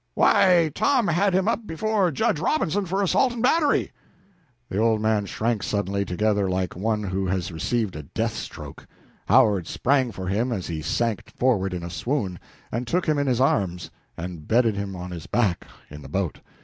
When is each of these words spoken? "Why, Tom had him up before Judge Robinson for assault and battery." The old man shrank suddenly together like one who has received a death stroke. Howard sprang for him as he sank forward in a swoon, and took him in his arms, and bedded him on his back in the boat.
"Why, 0.15 0.71
Tom 0.73 1.09
had 1.09 1.35
him 1.35 1.47
up 1.47 1.67
before 1.67 2.09
Judge 2.11 2.39
Robinson 2.39 2.87
for 2.87 3.03
assault 3.03 3.33
and 3.33 3.43
battery." 3.43 3.91
The 4.67 4.79
old 4.79 4.99
man 4.99 5.27
shrank 5.27 5.61
suddenly 5.61 6.05
together 6.05 6.49
like 6.49 6.75
one 6.75 7.03
who 7.03 7.27
has 7.27 7.51
received 7.51 7.95
a 7.95 8.01
death 8.01 8.33
stroke. 8.35 8.87
Howard 9.27 9.67
sprang 9.67 10.11
for 10.11 10.25
him 10.25 10.51
as 10.51 10.65
he 10.65 10.81
sank 10.81 11.29
forward 11.37 11.71
in 11.71 11.83
a 11.83 11.91
swoon, 11.91 12.39
and 12.71 12.87
took 12.87 13.05
him 13.07 13.19
in 13.19 13.27
his 13.27 13.39
arms, 13.39 13.91
and 14.17 14.47
bedded 14.47 14.75
him 14.75 14.95
on 14.95 15.11
his 15.11 15.27
back 15.27 15.67
in 15.87 16.01
the 16.01 16.09
boat. 16.09 16.39